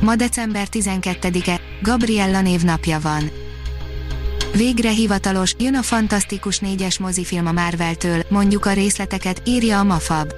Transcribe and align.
Ma 0.00 0.16
december 0.16 0.66
12-e, 0.70 1.60
Gabriella 1.82 2.40
névnapja 2.40 3.00
van. 3.00 3.30
Végre 4.54 4.90
hivatalos, 4.90 5.54
jön 5.58 5.74
a 5.74 5.82
fantasztikus 5.82 6.58
négyes 6.58 6.98
mozifilm 6.98 7.46
a 7.46 7.52
Marvel-től, 7.52 8.22
mondjuk 8.28 8.66
a 8.66 8.72
részleteket, 8.72 9.42
írja 9.44 9.78
a 9.78 9.84
Mafab. 9.84 10.32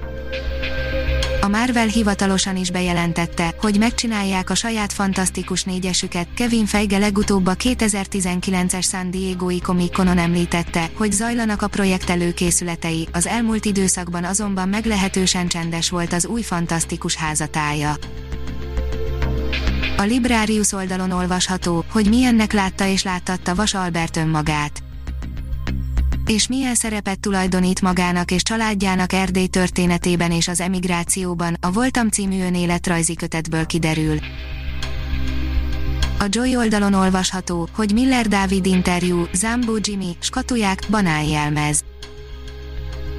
A 1.47 1.49
Marvel 1.49 1.87
hivatalosan 1.87 2.57
is 2.57 2.71
bejelentette, 2.71 3.55
hogy 3.61 3.79
megcsinálják 3.79 4.51
a 4.51 4.55
saját 4.55 4.93
fantasztikus 4.93 5.63
négyesüket. 5.65 6.29
Kevin 6.35 6.67
Feige 6.67 6.99
legutóbb 6.99 7.47
a 7.47 7.55
2019-es 7.55 8.89
San 8.89 9.11
Diego-i 9.11 9.61
Comic-Conon 9.61 10.19
említette, 10.19 10.91
hogy 10.95 11.13
zajlanak 11.13 11.63
a 11.63 11.69
projekt 11.69 12.11
előkészületei, 12.11 13.09
az 13.13 13.27
elmúlt 13.27 13.65
időszakban 13.65 14.25
azonban 14.25 14.69
meglehetősen 14.69 15.49
csendes 15.49 15.91
volt 15.91 16.13
az 16.13 16.27
új 16.27 16.43
fantasztikus 16.43 17.15
házatája. 17.15 17.97
A 19.99 20.03
Librarius 20.03 20.73
oldalon 20.73 21.11
olvasható, 21.11 21.85
hogy 21.91 22.09
milyennek 22.09 22.53
látta 22.53 22.87
és 22.87 23.03
láttatta 23.03 23.55
Vas 23.55 23.75
Albert 23.75 24.17
önmagát. 24.17 24.83
És 26.27 26.49
milyen 26.49 26.75
szerepet 26.75 27.21
tulajdonít 27.21 27.81
magának 27.81 28.31
és 28.31 28.43
családjának 28.43 29.13
Erdély 29.13 29.47
történetében 29.47 30.33
és 30.33 30.49
az 30.49 30.61
emigrációban, 30.61 31.57
a 31.61 31.73
Voltam 31.73 32.09
című 32.09 32.43
önéletrajzi 32.43 33.15
kötetből 33.15 33.67
kiderül. 33.67 34.19
A 36.19 36.25
Joy 36.29 36.57
oldalon 36.57 36.95
olvasható, 36.95 37.69
hogy 37.75 37.93
Miller 37.93 38.29
Dávid 38.29 38.67
interjú, 38.67 39.27
Zambó 39.33 39.77
Jimmy, 39.81 40.17
skatuják, 40.21 40.83
banáljelmez. 40.91 41.85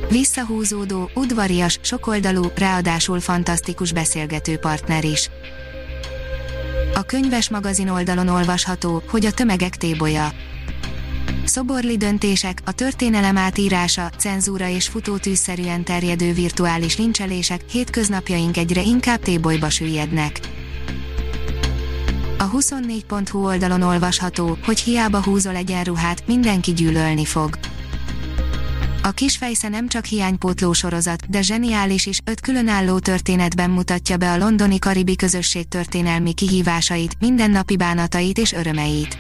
Visszahúzódó, 0.10 1.10
udvarias, 1.14 1.80
sokoldalú, 1.82 2.52
ráadásul 2.56 3.20
fantasztikus 3.20 3.92
beszélgető 3.92 4.58
partner 4.58 5.04
is. 5.04 5.30
A 6.98 7.04
könyves 7.04 7.50
magazin 7.50 7.90
oldalon 7.90 8.28
olvasható, 8.28 9.04
hogy 9.10 9.26
a 9.26 9.32
tömegek 9.32 9.76
tébolya. 9.76 10.32
Szoborli 11.46 11.98
döntések, 11.98 12.62
a 12.66 12.72
történelem 12.72 13.38
átírása, 13.38 14.10
cenzúra 14.18 14.68
és 14.68 14.88
futótűzszerűen 14.88 15.84
terjedő 15.84 16.34
virtuális 16.34 16.98
lincselések, 16.98 17.62
hétköznapjaink 17.70 18.58
egyre 18.58 18.82
inkább 18.82 19.20
tébolyba 19.20 19.70
süllyednek. 19.70 20.40
A 22.38 22.50
24.hu 22.50 23.46
oldalon 23.46 23.82
olvasható, 23.82 24.58
hogy 24.66 24.80
hiába 24.80 25.24
húzol 25.24 25.56
egyenruhát, 25.56 26.28
mindenki 26.28 26.74
gyűlölni 26.74 27.26
fog. 27.26 27.58
A 29.08 29.12
kisfejsze 29.12 29.68
nem 29.68 29.88
csak 29.88 30.06
hiánypótló 30.06 30.74
sorozat, 30.74 31.30
de 31.30 31.42
zseniális 31.42 32.06
is, 32.06 32.20
öt 32.24 32.40
különálló 32.40 33.00
történetben 33.00 33.70
mutatja 33.70 34.18
be 34.18 34.32
a 34.32 34.38
londoni 34.38 34.80
karibi 34.80 35.16
közösség 35.16 35.68
történelmi 35.68 36.34
kihívásait, 36.34 37.16
mindennapi 37.20 37.78
bánatait 37.78 38.38
és 38.38 38.52
örömeit. 38.52 39.18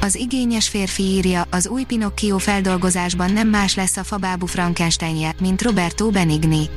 Az 0.00 0.14
igényes 0.14 0.68
férfi 0.68 1.02
írja, 1.02 1.46
az 1.50 1.68
új 1.68 1.84
Pinocchio 1.84 2.38
feldolgozásban 2.38 3.32
nem 3.32 3.48
más 3.48 3.74
lesz 3.74 3.96
a 3.96 4.04
fabábú 4.04 4.46
Frankensteinje, 4.46 5.34
mint 5.40 5.62
Roberto 5.62 6.10
Benigni. 6.10 6.68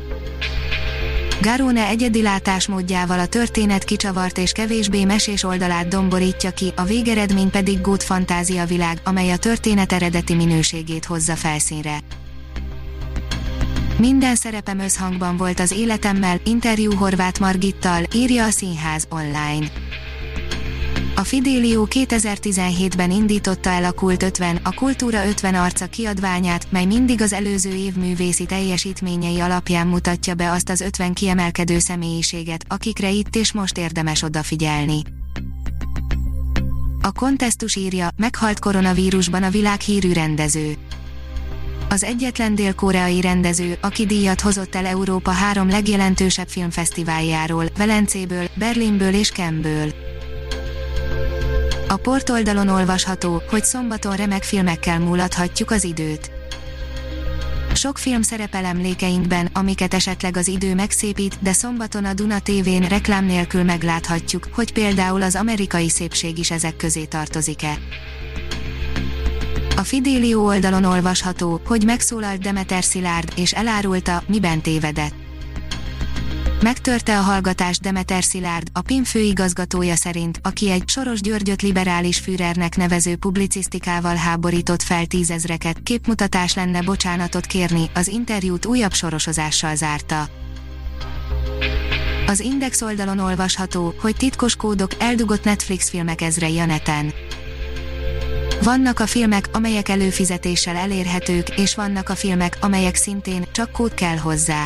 Garone 1.42 1.88
egyedi 1.88 2.22
látásmódjával 2.22 3.20
a 3.20 3.26
történet 3.26 3.84
kicsavart 3.84 4.38
és 4.38 4.52
kevésbé 4.52 5.04
mesés 5.04 5.44
oldalát 5.44 5.88
domborítja 5.88 6.52
ki, 6.52 6.74
a 6.76 6.84
végeredmény 6.84 7.50
pedig 7.50 7.82
gót 7.82 8.04
fantázia 8.04 8.66
világ, 8.66 9.00
amely 9.04 9.32
a 9.32 9.38
történet 9.38 9.92
eredeti 9.92 10.34
minőségét 10.34 11.06
hozza 11.06 11.36
felszínre. 11.36 11.98
Minden 13.98 14.36
szerepem 14.36 14.80
összhangban 14.80 15.38
volt 15.38 15.60
az 15.60 15.72
életemmel, 15.72 16.40
interjú 16.46 16.96
Horváth 16.96 17.40
Margittal, 17.40 18.04
írja 18.14 18.44
a 18.44 18.50
Színház 18.50 19.08
online. 19.10 19.66
A 21.18 21.24
Fidelio 21.24 21.88
2017-ben 21.90 23.12
indította 23.12 23.70
el 23.70 23.84
a 23.84 23.92
Kult 23.92 24.24
50, 24.24 24.60
a 24.64 24.74
Kultúra 24.74 25.28
50 25.28 25.56
arca 25.56 25.88
kiadványát, 25.88 26.72
mely 26.72 26.86
mindig 26.86 27.22
az 27.22 27.34
előző 27.34 27.74
év 27.74 27.96
művészi 27.96 28.46
teljesítményei 28.46 29.40
alapján 29.40 29.88
mutatja 29.88 30.34
be 30.34 30.52
azt 30.52 30.70
az 30.70 30.82
50 30.82 31.14
kiemelkedő 31.14 31.80
személyiséget, 31.80 32.66
akikre 32.68 33.10
itt 33.10 33.36
és 33.36 33.54
most 33.54 33.78
érdemes 33.78 34.22
odafigyelni. 34.22 35.02
A 37.02 37.12
kontesztus 37.12 37.76
írja, 37.76 38.10
meghalt 38.16 38.60
koronavírusban 38.60 39.44
a 39.44 39.50
világhírű 39.50 40.14
rendező. 40.14 40.74
Az 41.90 42.04
egyetlen 42.04 42.56
dél-koreai 42.56 43.22
rendező, 43.22 43.78
aki 43.82 44.06
díjat 44.06 44.42
hozott 44.42 44.76
el 44.76 44.86
Európa 44.86 45.32
három 45.32 45.70
legjelentősebb 45.70 46.48
filmfesztiváljáról, 46.48 47.66
Velencéből, 47.78 48.48
Berlinből 48.56 49.14
és 49.14 49.30
Kemből. 49.30 49.94
A 51.96 51.98
portoldalon 51.98 52.68
olvasható, 52.68 53.42
hogy 53.50 53.64
szombaton 53.64 54.16
remek 54.16 54.44
filmekkel 54.44 55.00
múlathatjuk 55.00 55.72
az 55.72 55.84
időt. 55.84 56.32
Sok 57.74 57.98
film 57.98 58.22
szerepel 58.22 58.66
emlékeinkben, 58.66 59.50
amiket 59.54 59.94
esetleg 59.94 60.38
az 60.38 60.48
idő 60.48 60.76
megszépít, 60.76 61.38
de 61.40 61.54
szombaton 61.54 62.06
a 62.06 62.14
Duna 62.14 62.40
TV-n 62.40 62.88
reklám 62.88 63.26
nélkül 63.26 63.64
megláthatjuk, 63.64 64.48
hogy 64.52 64.74
például 64.74 65.22
az 65.22 65.36
amerikai 65.36 65.90
szépség 65.90 66.38
is 66.38 66.52
ezek 66.52 66.76
közé 66.76 67.06
tartozik-e. 67.06 67.78
A 69.76 69.82
Fidelio 69.82 70.46
oldalon 70.46 70.84
olvasható, 70.84 71.62
hogy 71.66 71.86
megszólalt 71.86 72.42
Demeter 72.42 72.84
Szilárd, 72.84 73.32
és 73.36 73.54
elárulta, 73.54 74.24
miben 74.28 74.62
tévedett 74.62 75.25
Megtörte 76.66 77.18
a 77.18 77.22
hallgatást 77.22 77.82
Demeter 77.82 78.24
Szilárd, 78.24 78.68
a 78.74 78.82
PIM 78.82 79.04
főigazgatója 79.04 79.96
szerint, 79.96 80.40
aki 80.44 80.70
egy 80.72 80.84
Soros 80.86 81.22
Györgyöt 81.22 81.62
liberális 81.62 82.20
Führernek 82.20 82.76
nevező 82.76 83.16
publicisztikával 83.16 84.16
háborított 84.16 84.82
fel 84.82 85.06
tízezreket, 85.06 85.80
képmutatás 85.84 86.56
lenne 86.56 86.82
bocsánatot 86.82 87.46
kérni, 87.46 87.90
az 87.94 88.08
interjút 88.08 88.66
újabb 88.66 88.94
sorosozással 88.94 89.76
zárta. 89.76 90.30
Az 92.28 92.40
Index 92.40 92.82
oldalon 92.82 93.20
olvasható, 93.20 93.94
hogy 94.00 94.16
titkos 94.16 94.56
kódok 94.56 94.92
eldugott 94.98 95.44
Netflix 95.44 95.90
filmek 95.90 96.22
ezrei 96.22 96.60
a 96.60 96.66
neten. 96.66 97.14
Vannak 98.64 99.00
a 99.00 99.06
filmek, 99.06 99.50
amelyek 99.54 99.90
előfizetéssel 99.90 100.76
elérhetők, 100.76 101.60
és 101.60 101.76
vannak 101.76 102.10
a 102.10 102.16
filmek, 102.16 102.58
amelyek 102.62 102.96
szintén, 102.96 103.46
csak 103.52 103.72
kód 103.72 103.94
kell 103.94 104.18
hozzá. 104.18 104.66